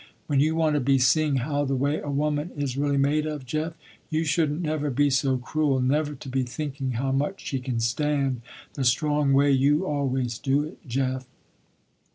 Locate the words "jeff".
3.45-3.73, 10.87-11.27